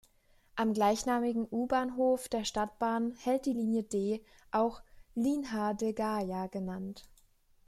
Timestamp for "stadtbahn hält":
2.43-3.45